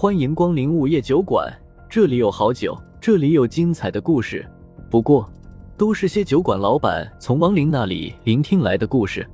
[0.00, 1.54] 欢迎光临午夜酒馆，
[1.86, 4.50] 这里有好酒，这里有精彩的故事。
[4.90, 5.30] 不过，
[5.76, 9.28] 都是些酒馆老板从亡灵那里聆听来的故事。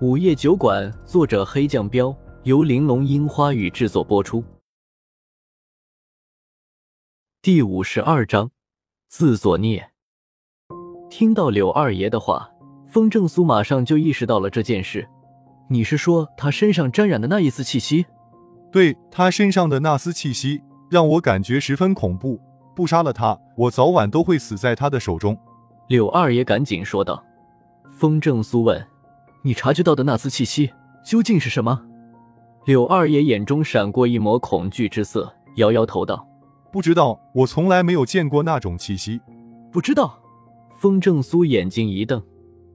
[0.00, 4.42] 午夜酒馆，作者黑酱标，由玲珑樱花雨制作播出。
[7.42, 8.50] 第五十二章，
[9.08, 9.90] 自作孽。
[11.10, 12.50] 听到柳二爷的话，
[12.88, 15.06] 风正苏马上就意识到了这件事。
[15.68, 18.06] 你是说他身上沾染的那一丝气息？
[18.76, 22.38] 对他身上的那丝气息，让我感觉十分恐怖。
[22.74, 25.34] 不杀了他，我早晚都会死在他的手中。
[25.88, 27.24] 柳二爷赶紧说道。
[27.88, 28.86] 风正苏问
[29.40, 30.70] ：“你察觉到的那丝气息
[31.02, 31.86] 究竟是什么？”
[32.66, 36.28] 柳二爷眼中闪过一抹恐惧之色，摇摇头道
[36.70, 39.18] ：“不知道，我从来没有见过那种气息。”
[39.72, 40.20] 不知道。
[40.78, 42.22] 风正苏眼睛一瞪：“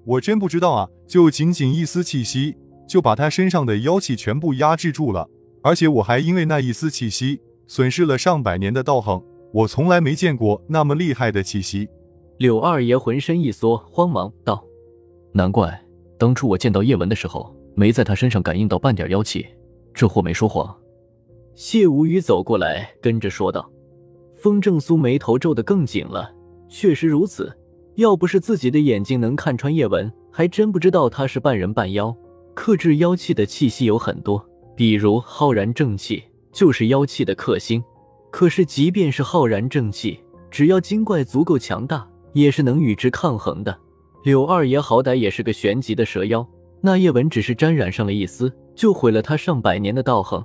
[0.04, 0.88] 我真不知道啊！
[1.08, 2.58] 就仅仅一丝气息。”
[2.90, 5.30] 就把他身上的妖气全部压制住了，
[5.62, 9.24] 而且我还因为那一丝气息损失了上百年的道行。
[9.54, 11.90] 我从来没见过那么厉害的气息。
[12.38, 14.64] 柳二爷浑身一缩，慌忙道
[15.34, 15.78] ：“难怪
[16.18, 19.46] 当初我见到叶文的时候，没在他身上感应到半点妖气。
[19.94, 20.74] 这货没说谎。”
[21.54, 23.70] 谢无语走过来，跟着说道
[24.42, 26.34] ：“风正苏眉头皱得更紧了。
[26.70, 27.54] 确实如此，
[27.96, 32.16] 要不是自己的眼睛能看穿叶文，还真不知道他是半人半妖。”
[32.56, 34.44] 克制妖气的气息有很多，
[34.76, 37.84] 比如浩然正气就是妖气的克星。
[38.32, 40.20] 可是，即便是浩然正气，
[40.50, 43.78] 只要精怪足够强大，也是能与之抗衡的。
[44.24, 46.48] 柳二爷好歹也是个玄级的蛇妖，
[46.80, 50.42] 那叶文只是沾染上了一丝，就毁了他上百年的道行。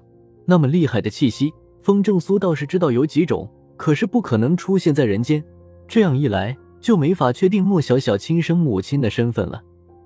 [0.46, 1.52] 那么厉害的气息，
[1.82, 5.44] 风正苏倒是知道有几种，可是不可能出现在人间。
[5.86, 9.62] 这样一来，就没法确定莫小小亲生母亲的身份了。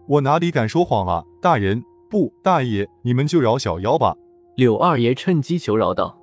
[0.06, 1.82] 我哪里敢说谎啊，大人。
[2.10, 4.16] 不，大爷，你们就饶小妖吧。
[4.56, 6.18] 柳二爷趁机求饶道：“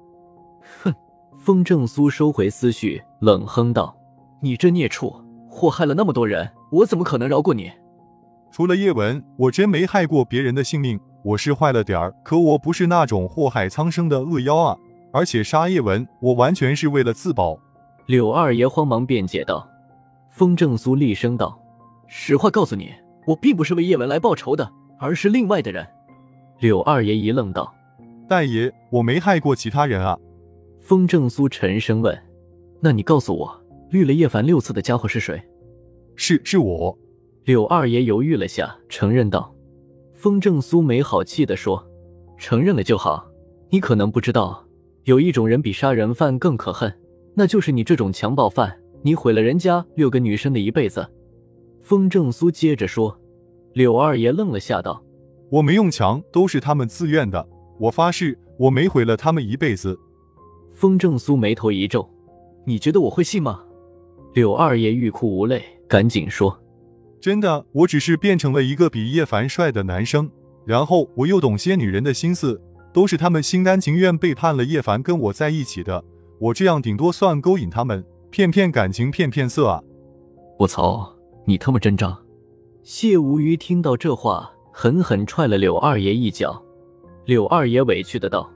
[0.84, 0.94] 哼！”
[1.40, 3.96] 风正苏收回思绪，冷哼道
[4.44, 5.16] ：“你这孽畜，
[5.50, 7.72] 祸害了那么多人，我怎么可能饶过你？”
[8.52, 11.00] 除了叶文，我真没害过别人的性命。
[11.24, 14.78] 我是坏了点儿，可我不是那种祸害苍生的恶妖啊！
[15.14, 17.58] 而且杀叶文，我完全是为了自保。
[18.08, 19.66] 柳二爷慌忙辩解道。
[20.30, 21.58] 风正苏厉声道
[22.08, 22.94] ：“实话告诉你，
[23.26, 24.70] 我并不是为叶文来报仇的。”
[25.00, 25.86] 而是另外的人，
[26.60, 27.74] 柳二爷一愣道
[28.28, 30.18] ：“大爷，我没害过其他人啊。”
[30.82, 32.18] 风正苏沉声问
[32.82, 35.42] ：“那你告诉我，绿了叶凡六次的家伙是谁
[36.16, 36.98] ？”“是，是我。”
[37.46, 39.54] 柳二爷犹豫了下，承认道。
[40.14, 41.86] 风正苏没好气地说
[42.38, 43.26] ：“承认了就好。
[43.70, 44.66] 你可能不知道，
[45.04, 46.92] 有一种人比杀人犯更可恨，
[47.36, 48.78] 那就是你这种强暴犯。
[49.04, 51.08] 你毁了人家六个女生的一辈子。”
[51.80, 53.18] 风正苏接着说。
[53.78, 55.04] 柳二爷愣了下，道
[55.52, 57.48] ：“我没用强，都是他们自愿的。
[57.80, 59.96] 我发誓，我没毁了他们一辈子。”
[60.74, 62.10] 风正苏眉头一皱
[62.66, 63.64] ：“你觉得我会信吗？”
[64.34, 66.60] 柳二爷欲哭无泪，赶紧说
[67.22, 70.28] ：“真的，我只是变成了一个比叶凡帅的男生，
[70.66, 72.60] 然后我又懂些女人的心思，
[72.92, 76.04] 都是他们心甘情愿背叛了叶凡跟我在一起的。
[76.40, 79.84] 我这样顶多算勾引他们，骗骗感情，骗骗色啊！”
[80.58, 82.18] 我操，你他妈真渣！
[82.90, 86.64] 谢无虞听到这话，狠狠踹了柳二爷一脚。
[87.26, 88.50] 柳二爷委屈的道：“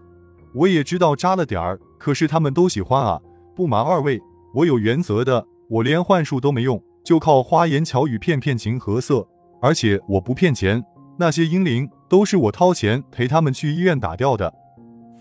[0.55, 3.19] 我也知道扎了点儿，可是他们都喜欢啊！
[3.53, 4.21] 不瞒二位，
[4.55, 9.27] 我有原则的，我连幻术都没用，就靠花言巧语骗骗情和色。
[9.61, 10.81] 而且我不骗钱，
[11.17, 14.53] 那些阴灵都是我掏钱陪他们去医院打掉的。”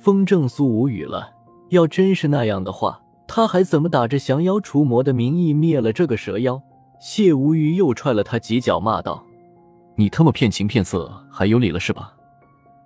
[0.01, 1.33] 风正苏无语了。
[1.71, 6.63] 要真是那样的话，他还怎么打着降妖除魔的名义灭了这个蛇妖？
[7.01, 9.25] 谢无虞又踹了他几脚，骂道
[9.97, 12.15] ：“你他妈骗情骗色还有理了是吧？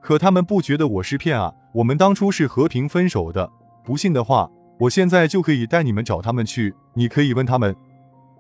[0.01, 1.53] 可他们不觉得我是骗啊！
[1.75, 3.51] 我们当初是和平分手的，
[3.83, 4.49] 不信的话，
[4.79, 7.75] 我现在就可以带你们找他们去，你可以问他们。”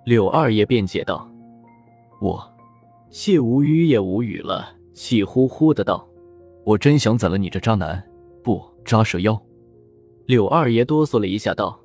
[0.06, 1.28] 柳二爷辩解道
[2.22, 2.50] ：“我……”
[3.10, 6.06] 谢无虞也无语了，气呼呼的道
[6.64, 8.00] ：“我真想宰了你这渣男，
[8.44, 9.40] 不渣蛇妖！”
[10.26, 11.80] 柳二爷哆嗦了一下道：“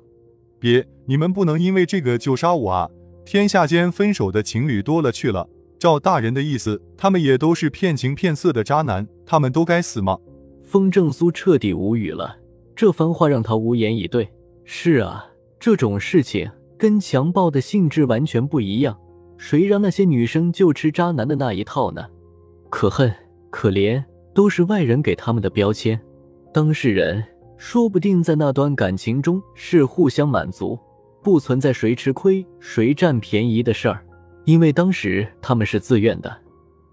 [0.60, 2.88] 别，你们不能因为这个就杀我啊！”
[3.24, 10.18] 天下间分手的情侣多了去了，照大人的意思，他们也都是骗情骗色的渣男，他们都该死吗？
[10.64, 12.36] 风正苏彻底无语了，
[12.74, 14.28] 这番话让他无言以对。
[14.64, 15.24] 是啊，
[15.58, 18.96] 这种事情跟强暴的性质完全不一样，
[19.36, 22.06] 谁让那些女生就吃渣男的那一套呢？
[22.68, 23.12] 可恨
[23.50, 24.02] 可怜
[24.32, 26.00] 都是外人给他们的标签，
[26.52, 27.24] 当事人
[27.56, 30.78] 说不定在那段感情中是互相满足。
[31.22, 34.04] 不存在谁吃亏谁占便宜的事儿，
[34.44, 36.34] 因为当时他们是自愿的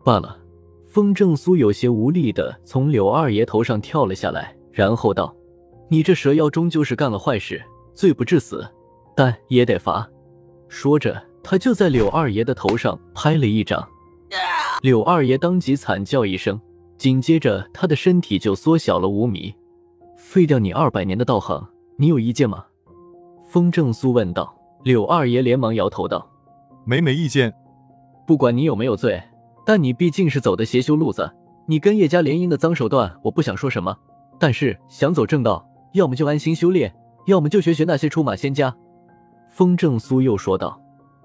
[0.04, 0.38] 罢了。
[0.86, 5.36] 风正苏有些无力的从柳二爷头上跳了下来，然后道
[5.90, 7.62] ：“你这蛇妖终究是干了坏事，
[7.94, 8.68] 罪不至死，
[9.16, 10.10] 但也得罚。
[10.68, 13.88] 说着，他就在柳二爷的头上拍了一掌。
[14.82, 16.60] 柳二爷当即惨叫一声，
[16.98, 19.54] 紧接着他的身体就缩小了五米。
[20.18, 21.64] 废掉你二百年的道行，
[21.98, 22.66] 你有意见吗？
[23.58, 24.56] 风正苏问道。
[24.84, 26.30] 柳二爷连忙摇头道
[26.86, 27.52] ：“没没意见。
[28.28, 29.20] 不管你有没有罪，
[29.66, 31.28] 但你毕竟是走的邪修路子，
[31.66, 33.98] 你跟叶家联姻的脏手段，我不想说什么。
[34.38, 36.94] 但是想走正道，要么就安心修炼，
[37.26, 38.72] 要么就学学那些出马仙家。”
[39.50, 40.80] 风正苏又说道：“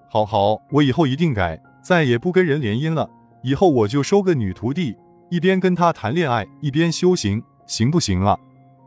[0.09, 3.11] 好好，我以后一定改，再也不跟人联姻了。
[3.43, 4.97] 以后我就收个女徒弟，
[5.29, 8.39] 一边跟她谈恋爱，一边修行，行不行啊？”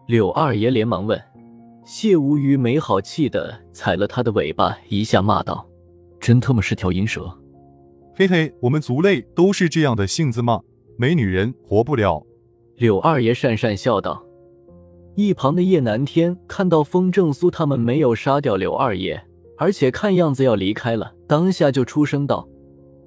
[0.07, 1.21] 柳二爷连忙问。
[1.85, 5.65] 谢无虞没好气的踩了他的尾巴一下，骂道
[6.19, 7.31] ：“真他妈是条银蛇！”
[8.17, 10.61] 嘿嘿，我们族类都是这样的性子吗？
[10.97, 12.25] 没女人活不了。
[12.77, 14.25] 柳二爷讪讪笑道。
[15.13, 19.23] 一旁的叶南天看到风正苏他们没有杀掉柳二爷，
[19.55, 22.47] 而且看样子要离开了，当下就出声道：“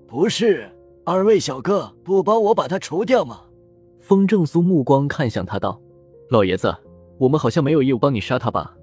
[0.07, 0.71] 不是，
[1.05, 3.41] 二位小哥不帮我把他除掉吗？”
[4.01, 5.81] 风正苏目光看向他道
[6.31, 6.73] ：“老爷子。”
[7.19, 8.75] 我们好像没有义务帮你杀他吧？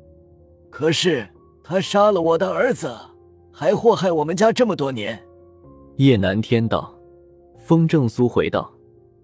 [0.70, 1.26] 可是
[1.64, 2.94] 他杀了我的儿子，
[3.52, 5.18] 还祸害我们家这么多年。
[5.98, 6.94] 叶南天道，
[7.58, 8.70] 风正苏回道：“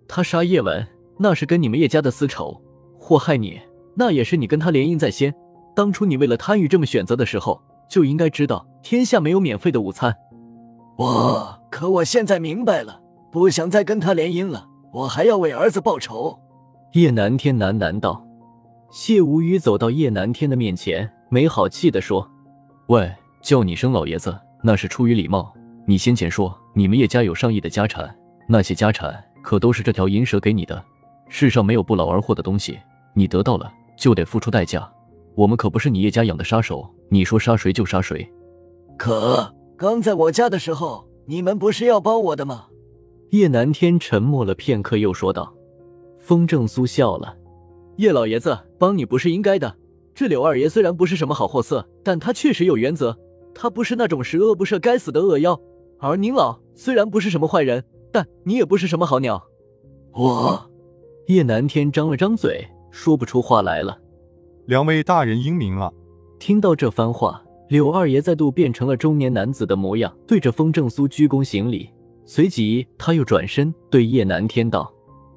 [0.08, 0.88] 他杀叶文，
[1.18, 2.62] 那是跟你们叶家的私仇；
[2.98, 3.60] 祸害你，
[3.96, 5.34] 那也是你跟他联姻在先。
[5.76, 10.16] 当初你为了贪欲这么选择的时候，就应该知道天下没有免费的午餐。
[10.98, 14.70] 我可我现在明白了，不想再跟他联姻了。
[14.94, 16.40] 我还要为儿子报仇。”
[16.94, 18.26] 叶南天喃喃道。
[18.92, 22.30] 谢无虞走到叶南天的面前，没好气地说
[22.88, 23.10] ：“喂，
[23.42, 25.54] 叫你声老爷子，那是出于礼貌。
[25.88, 28.14] 你先前说你们叶家有上亿的家产，
[28.50, 30.84] 那些家产可都是这条银蛇给你的。
[31.30, 32.78] 世上没有不劳而获的东西，
[33.14, 34.92] 你得到了就得付出代价。
[35.36, 38.30] 我们可不是你叶家养的杀手，你说杀谁就杀谁。
[38.98, 42.66] 可刚在我家的时候，你们不是要帮我的吗？”
[43.32, 45.54] 叶南天沉默了片刻，又说道
[46.20, 47.38] ：“风正苏笑了。”
[48.02, 49.78] 叶老爷子帮你不是应该的。
[50.16, 53.16] 这柳二爷虽然不是什么好货色，但他确实有原则。
[53.54, 55.60] 他不是那种十恶不赦、该死的恶妖。
[56.00, 59.44] 而您老虽然不是什么坏人，但你也不是什么好鸟。
[60.14, 60.68] 我
[61.28, 63.96] 叶南天张了张嘴，说不出话来了。
[64.66, 65.92] 两位大人英明啊！
[66.40, 71.88] 听到这番话，柳二爷再度变成了中年男子的模样，对着风正苏鞠躬行礼。
[72.26, 74.92] 随即他又转身对叶南天道。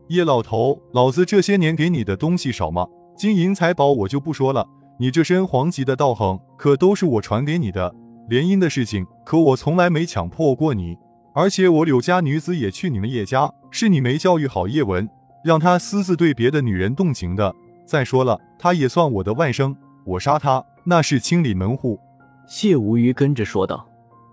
[0.08, 2.86] 叶老头，老子这些年给你的东西少吗？
[3.16, 4.66] 金银财宝我就不说了，
[4.98, 7.94] 你这身黄级的道行可都是我传给你的。
[8.28, 10.96] 联姻的事情，可我从来没强迫过你。
[11.34, 15.08] 而且我柳家女子也去你们叶家，是你没教育好叶文，
[15.42, 17.54] 让他私自对别的女人动情的。
[17.86, 19.74] 再说了，他也算我的外甥，
[20.04, 21.98] 我杀他那是清理门户。
[22.46, 23.86] 谢无虞跟着说道：“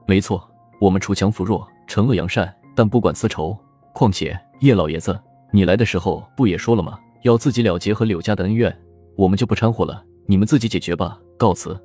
[0.06, 0.50] 没错，
[0.82, 3.58] 我们锄强扶弱，惩恶扬善，但不管私仇。
[3.94, 5.18] 况且叶老爷子。”
[5.54, 6.98] 你来的时候不也说了吗？
[7.24, 8.76] 要自己了结和柳家的恩怨，
[9.16, 11.20] 我们就不掺和了，你们自己解决吧。
[11.38, 11.80] 告辞。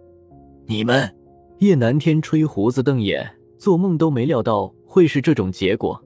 [0.66, 1.14] 你们，
[1.58, 3.28] 叶南天吹胡子瞪眼，
[3.58, 6.02] 做梦都没料到会是这种结果。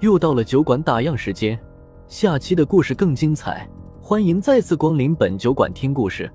[0.00, 1.58] 又到了酒馆打烊时间，
[2.08, 3.68] 下期的故事更精彩，
[4.00, 6.28] 欢迎再次光临本酒馆听故事。